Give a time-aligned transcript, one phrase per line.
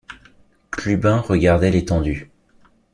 [0.71, 2.31] Clubin regardait l’étendue.